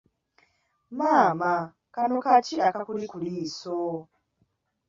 Maama 0.97 1.51
kano 1.95 2.15
kaki 2.25 2.55
akakuli 2.67 3.05
ku 3.11 3.17
liiso? 3.25 3.79